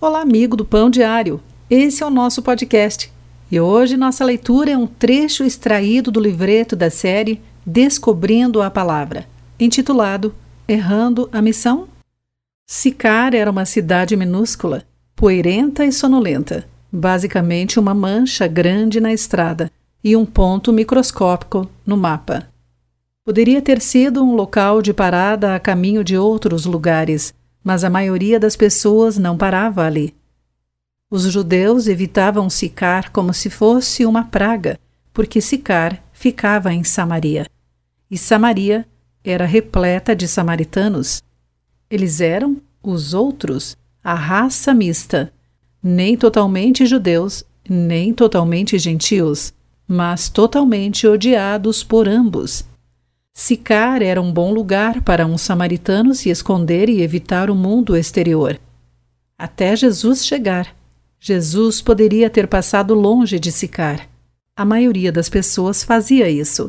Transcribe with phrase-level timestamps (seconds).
[0.00, 1.40] Olá, amigo do Pão Diário.
[1.68, 3.12] Esse é o nosso podcast.
[3.50, 9.26] E hoje nossa leitura é um trecho extraído do livreto da série Descobrindo a Palavra,
[9.58, 10.32] intitulado
[10.68, 11.88] Errando a Missão.
[12.64, 14.84] Sicar era uma cidade minúscula,
[15.16, 19.68] poeirenta e sonolenta, basicamente uma mancha grande na estrada
[20.04, 22.46] e um ponto microscópico no mapa.
[23.24, 28.38] Poderia ter sido um local de parada a caminho de outros lugares, mas a maioria
[28.38, 30.14] das pessoas não parava ali.
[31.10, 34.78] Os judeus evitavam Sicar como se fosse uma praga,
[35.12, 37.46] porque Sicar ficava em Samaria.
[38.10, 38.86] E Samaria
[39.24, 41.22] era repleta de samaritanos.
[41.90, 45.32] Eles eram os outros, a raça mista,
[45.82, 49.52] nem totalmente judeus, nem totalmente gentios,
[49.86, 52.64] mas totalmente odiados por ambos.
[53.40, 58.58] Sicar era um bom lugar para um samaritano se esconder e evitar o mundo exterior.
[59.38, 60.74] Até Jesus chegar.
[61.20, 64.08] Jesus poderia ter passado longe de Sicar.
[64.56, 66.68] A maioria das pessoas fazia isso.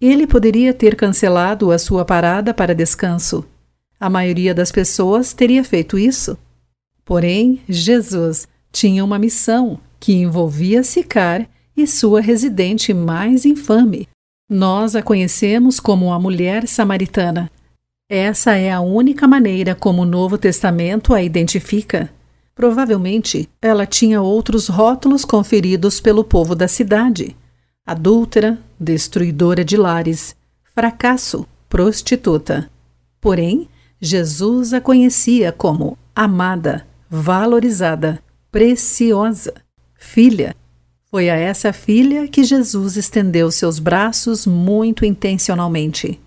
[0.00, 3.44] Ele poderia ter cancelado a sua parada para descanso.
[4.00, 6.38] A maioria das pessoas teria feito isso.
[7.04, 14.08] Porém, Jesus tinha uma missão que envolvia Sicar e sua residente mais infame,
[14.48, 17.50] nós a conhecemos como a mulher samaritana.
[18.08, 22.10] Essa é a única maneira como o Novo Testamento a identifica.
[22.54, 27.36] Provavelmente ela tinha outros rótulos conferidos pelo povo da cidade:
[27.84, 30.36] adúltera, destruidora de lares,
[30.74, 32.70] fracasso, prostituta.
[33.20, 33.68] Porém,
[34.00, 38.22] Jesus a conhecia como amada, valorizada,
[38.52, 39.52] preciosa,
[39.96, 40.54] filha,
[41.10, 46.20] foi a essa filha que Jesus estendeu seus braços muito intencionalmente.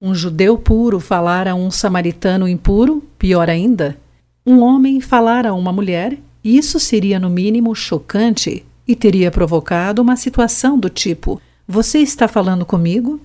[0.00, 3.98] Um judeu puro falar a um samaritano impuro, pior ainda,
[4.46, 10.16] um homem falar a uma mulher, isso seria no mínimo chocante e teria provocado uma
[10.16, 13.20] situação do tipo: Você está falando comigo?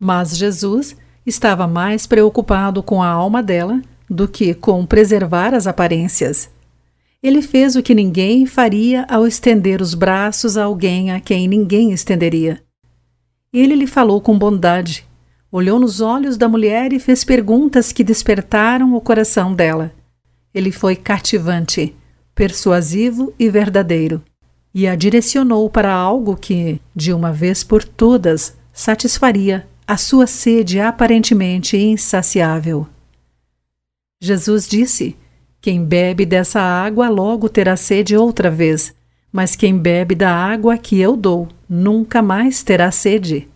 [0.00, 3.80] Mas Jesus estava mais preocupado com a alma dela
[4.10, 6.50] do que com preservar as aparências.
[7.20, 11.92] Ele fez o que ninguém faria ao estender os braços a alguém a quem ninguém
[11.92, 12.62] estenderia.
[13.52, 15.04] Ele lhe falou com bondade,
[15.50, 19.92] olhou nos olhos da mulher e fez perguntas que despertaram o coração dela.
[20.54, 21.96] Ele foi cativante,
[22.36, 24.22] persuasivo e verdadeiro,
[24.72, 30.78] e a direcionou para algo que, de uma vez por todas, satisfaria a sua sede
[30.78, 32.86] aparentemente insaciável.
[34.20, 35.16] Jesus disse
[35.60, 38.94] quem bebe dessa água logo terá sede outra vez,
[39.32, 43.48] mas quem bebe da água que eu dou nunca mais terá sede.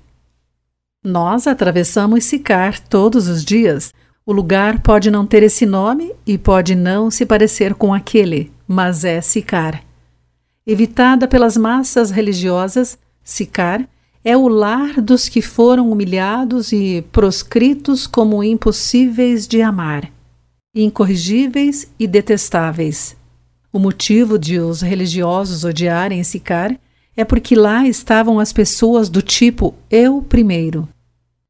[1.04, 3.92] Nós atravessamos Sicar todos os dias.
[4.26, 9.04] O lugar pode não ter esse nome e pode não se parecer com aquele, mas
[9.04, 9.82] é Sicar.
[10.66, 13.88] Evitada pelas massas religiosas, Sicar
[14.24, 20.10] é o lar dos que foram humilhados e proscritos como impossíveis de amar
[20.74, 23.14] incorrigíveis e detestáveis.
[23.70, 26.78] O motivo de os religiosos odiarem Sicar
[27.14, 30.88] é porque lá estavam as pessoas do tipo eu primeiro.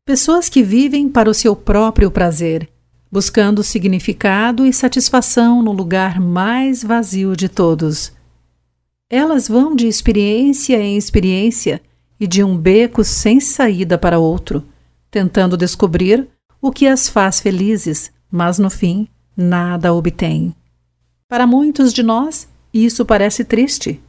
[0.05, 2.69] Pessoas que vivem para o seu próprio prazer,
[3.11, 8.13] buscando significado e satisfação no lugar mais vazio de todos.
[9.09, 11.81] Elas vão de experiência em experiência
[12.19, 14.65] e de um beco sem saída para outro,
[15.11, 16.27] tentando descobrir
[16.61, 19.07] o que as faz felizes, mas no fim
[19.37, 20.55] nada obtém.
[21.29, 24.01] Para muitos de nós, isso parece triste.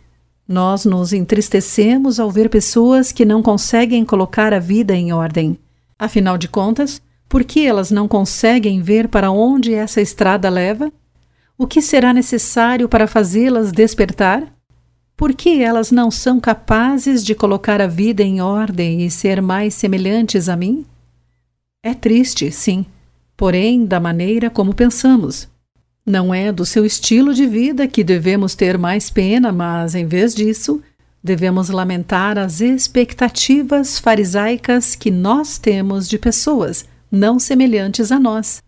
[0.47, 5.57] Nós nos entristecemos ao ver pessoas que não conseguem colocar a vida em ordem.
[5.99, 10.91] Afinal de contas, por que elas não conseguem ver para onde essa estrada leva?
[11.57, 14.53] O que será necessário para fazê-las despertar?
[15.15, 19.73] Por que elas não são capazes de colocar a vida em ordem e ser mais
[19.73, 20.85] semelhantes a mim?
[21.81, 22.85] É triste, sim,
[23.35, 25.47] porém da maneira como pensamos.
[26.05, 30.35] Não é do seu estilo de vida que devemos ter mais pena, mas, em vez
[30.35, 30.81] disso,
[31.23, 38.63] devemos lamentar as expectativas farisaicas que nós temos de pessoas não semelhantes a nós.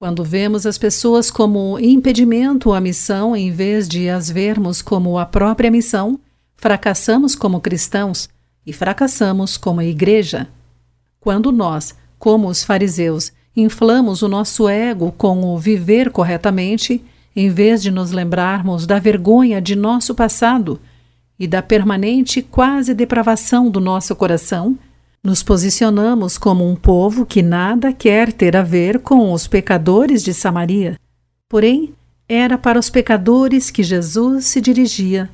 [0.00, 5.26] Quando vemos as pessoas como impedimento à missão em vez de as vermos como a
[5.26, 6.18] própria missão,
[6.56, 8.28] fracassamos como cristãos
[8.66, 10.48] e fracassamos como igreja.
[11.20, 17.02] Quando nós, como os fariseus, inflamos o nosso ego com o viver corretamente,
[17.34, 20.80] em vez de nos lembrarmos da vergonha de nosso passado
[21.38, 24.78] e da permanente quase depravação do nosso coração,
[25.22, 30.34] nos posicionamos como um povo que nada quer ter a ver com os pecadores de
[30.34, 30.98] Samaria.
[31.48, 31.94] Porém,
[32.28, 35.28] Era para os pecadores que Jesus se dirigia,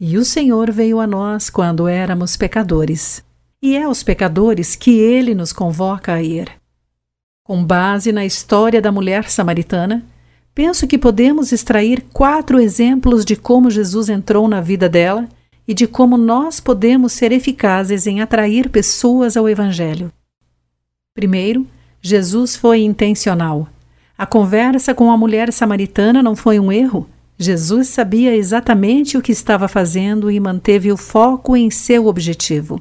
[0.00, 3.22] e o Senhor veio a nós quando éramos pecadores.
[3.62, 6.61] E é aos pecadores que ele nos convoca a ir.
[7.44, 10.04] Com base na história da mulher samaritana,
[10.54, 15.28] penso que podemos extrair quatro exemplos de como Jesus entrou na vida dela
[15.66, 20.12] e de como nós podemos ser eficazes em atrair pessoas ao Evangelho.
[21.14, 21.66] Primeiro,
[22.00, 23.68] Jesus foi intencional.
[24.16, 27.08] A conversa com a mulher samaritana não foi um erro.
[27.36, 32.80] Jesus sabia exatamente o que estava fazendo e manteve o foco em seu objetivo.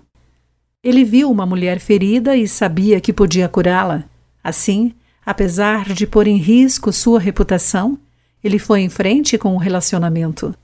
[0.83, 4.10] Ele viu uma mulher ferida e sabia que podia curá-la.
[4.43, 4.93] Assim,
[5.25, 7.97] apesar de pôr em risco sua reputação,
[8.43, 10.55] ele foi em frente com o relacionamento.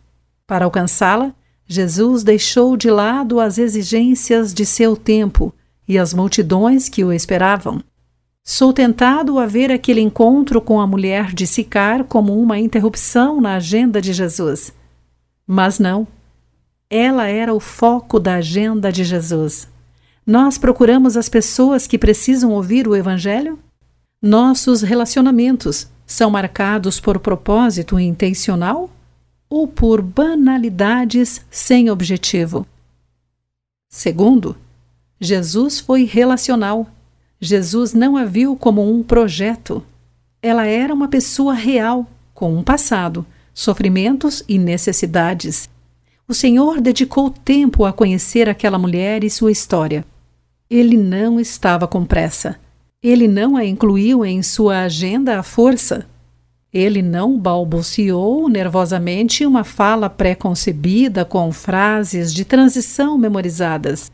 [0.46, 1.34] Para alcançá-la,
[1.68, 5.54] Jesus deixou de lado as exigências de seu tempo
[5.88, 7.84] e as multidões que o esperavam.
[8.44, 13.56] Sou tentado a ver aquele encontro com a mulher de Sicar como uma interrupção na
[13.56, 14.74] agenda de Jesus.
[15.46, 16.08] Mas não.
[16.90, 19.68] Ela era o foco da agenda de Jesus.
[20.26, 23.60] Nós procuramos as pessoas que precisam ouvir o Evangelho?
[24.28, 28.90] Nossos relacionamentos são marcados por propósito intencional?
[29.50, 32.66] ou por banalidades sem objetivo.
[33.90, 34.58] Segundo,
[35.20, 36.88] Jesus foi relacional.
[37.40, 39.84] Jesus não a viu como um projeto.
[40.42, 45.70] Ela era uma pessoa real, com um passado, sofrimentos e necessidades.
[46.28, 50.06] O Senhor dedicou tempo a conhecer aquela mulher e sua história.
[50.70, 52.60] Ele não estava com pressa.
[53.08, 56.06] Ele não a incluiu em sua agenda à força.
[56.74, 64.12] Ele não balbuciou nervosamente uma fala pré-concebida com frases de transição memorizadas.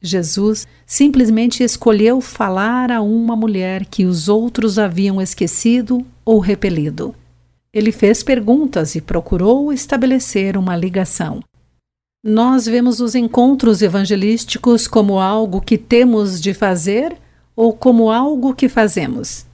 [0.00, 7.16] Jesus simplesmente escolheu falar a uma mulher que os outros haviam esquecido ou repelido.
[7.74, 11.40] Ele fez perguntas e procurou estabelecer uma ligação.
[12.22, 17.18] Nós vemos os encontros evangelísticos como algo que temos de fazer
[17.58, 19.44] ou como algo que fazemos.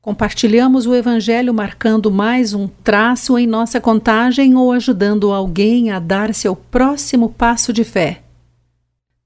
[0.00, 6.32] Compartilhamos o Evangelho marcando mais um traço em nossa contagem ou ajudando alguém a dar
[6.32, 8.22] seu próximo passo de fé.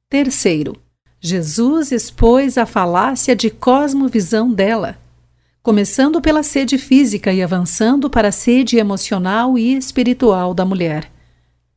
[0.09, 0.75] Terceiro,
[1.21, 4.97] Jesus expôs a falácia de cosmovisão dela,
[5.62, 11.13] começando pela sede física e avançando para a sede emocional e espiritual da mulher.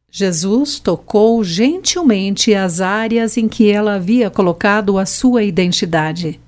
[0.10, 6.40] Jesus tocou gentilmente as áreas em que ela havia colocado a sua identidade.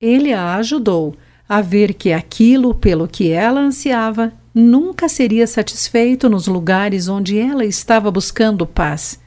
[0.00, 1.16] Ele a ajudou
[1.48, 7.64] a ver que aquilo pelo que ela ansiava nunca seria satisfeito nos lugares onde ela
[7.64, 9.18] estava buscando paz.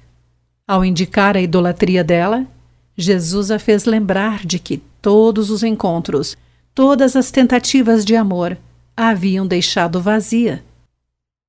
[0.68, 2.46] Ao indicar a idolatria dela,
[2.96, 6.38] Jesus a fez lembrar de que todos os encontros,
[6.76, 8.58] todas as tentativas de amor
[8.96, 10.64] a haviam deixado vazia.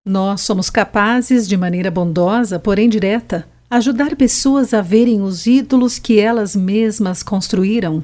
[0.05, 6.19] Nós somos capazes, de maneira bondosa, porém direta, ajudar pessoas a verem os ídolos que
[6.19, 8.03] elas mesmas construíram.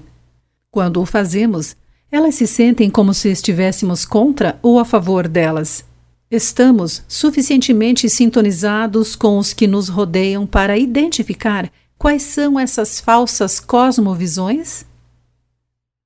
[0.71, 1.75] Quando o fazemos,
[2.13, 5.85] elas se sentem como se estivéssemos contra ou a favor delas.
[6.31, 14.85] Estamos suficientemente sintonizados com os que nos rodeiam para identificar quais são essas falsas cosmovisões?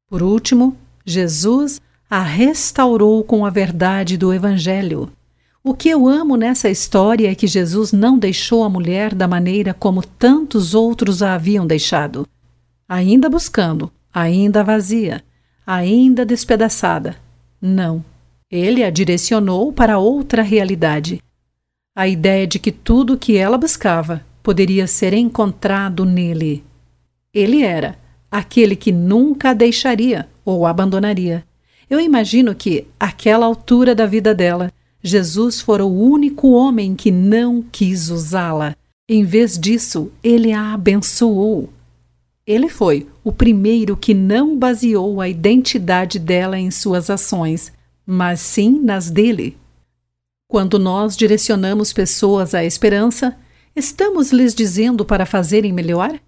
[0.08, 5.10] Por último, Jesus a restaurou com a verdade do Evangelho.
[5.62, 9.74] O que eu amo nessa história é que Jesus não deixou a mulher da maneira
[9.74, 12.26] como tantos outros a haviam deixado.
[12.88, 15.22] Ainda buscando, ainda vazia,
[15.66, 17.16] ainda despedaçada.
[17.60, 18.02] Não.
[18.50, 21.22] Ele a direcionou para outra realidade.
[21.94, 26.64] A ideia de que tudo o que ela buscava poderia ser encontrado nele.
[27.34, 27.98] Ele era
[28.30, 31.44] aquele que nunca a deixaria ou abandonaria.
[31.88, 37.62] Eu imagino que, àquela altura da vida dela, Jesus fora o único homem que não
[37.62, 38.76] quis usá-la.
[39.08, 41.70] Em vez disso, ele a abençoou.
[42.46, 47.72] Ele foi o primeiro que não baseou a identidade dela em suas ações,
[48.04, 49.56] mas sim nas dele.
[50.48, 53.36] Quando nós direcionamos pessoas à esperança,
[53.74, 56.18] estamos lhes dizendo para fazerem melhor?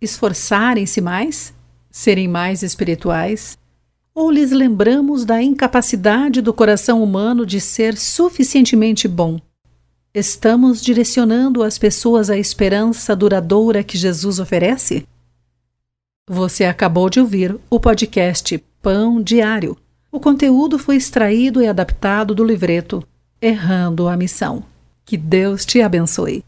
[0.00, 1.54] Esforçarem-se mais?
[1.90, 3.56] Serem mais espirituais?
[4.14, 9.40] Ou lhes lembramos da incapacidade do coração humano de ser suficientemente bom?
[10.14, 15.06] Estamos direcionando as pessoas à esperança duradoura que Jesus oferece?
[16.28, 19.76] Você acabou de ouvir o podcast Pão Diário.
[20.10, 23.02] O conteúdo foi extraído e adaptado do livreto
[23.40, 24.62] Errando a Missão.
[25.06, 26.44] Que Deus te abençoe.